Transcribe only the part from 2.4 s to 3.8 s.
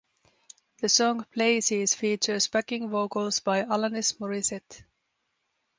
backing vocals by